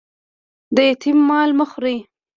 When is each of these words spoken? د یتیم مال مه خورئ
د 0.75 0.77
یتیم 0.89 1.17
مال 1.29 1.49
مه 1.57 1.65
خورئ 1.71 1.97